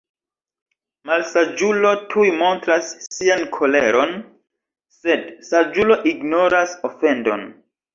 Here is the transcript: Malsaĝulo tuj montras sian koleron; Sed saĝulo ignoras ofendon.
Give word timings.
Malsaĝulo 1.09 1.91
tuj 2.15 2.25
montras 2.41 2.91
sian 3.19 3.45
koleron; 3.61 4.17
Sed 5.01 5.33
saĝulo 5.53 6.05
ignoras 6.17 6.79
ofendon. 6.93 7.51